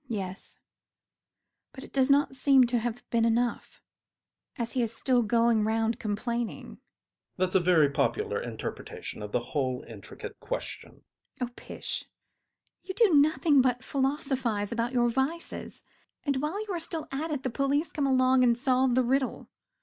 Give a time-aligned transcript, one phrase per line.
[0.09, 0.15] MME.
[0.15, 0.29] CATHERINE.
[0.31, 0.59] Yes,
[1.73, 3.83] but it does not seem to have been enough,
[4.55, 6.79] as he is still going around complaining.
[6.79, 7.37] ADOLPHE.
[7.37, 11.03] That's a very popular interpretation of the whole intricate question.
[11.39, 11.49] MME.
[11.49, 11.51] CATHERINE.
[11.51, 12.05] Oh, pish!
[12.81, 15.83] You do nothing but philosophise about your vices,
[16.23, 19.51] and while you are still at it the police come along and solve the riddle.